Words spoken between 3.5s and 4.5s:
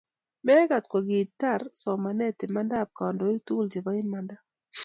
chebo imanda